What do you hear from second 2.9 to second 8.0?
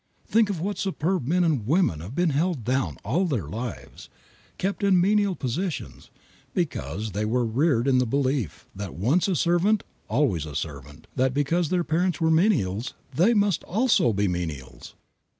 all their lives, kept in menial positions, because they were reared in